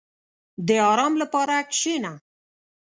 •د 0.67 0.69
آرام 0.91 1.13
لپاره 1.21 1.55
کښېنه. 1.71 2.13